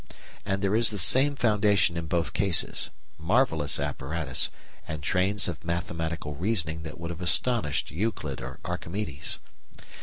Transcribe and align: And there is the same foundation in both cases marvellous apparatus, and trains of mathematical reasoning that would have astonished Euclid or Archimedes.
And 0.47 0.63
there 0.63 0.75
is 0.75 0.89
the 0.89 0.97
same 0.97 1.35
foundation 1.35 1.95
in 1.95 2.07
both 2.07 2.33
cases 2.33 2.89
marvellous 3.19 3.79
apparatus, 3.79 4.49
and 4.87 5.03
trains 5.03 5.47
of 5.47 5.63
mathematical 5.63 6.33
reasoning 6.33 6.81
that 6.81 6.99
would 6.99 7.11
have 7.11 7.21
astonished 7.21 7.91
Euclid 7.91 8.41
or 8.41 8.57
Archimedes. 8.65 9.37